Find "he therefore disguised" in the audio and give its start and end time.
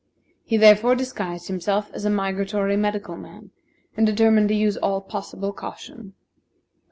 0.43-1.47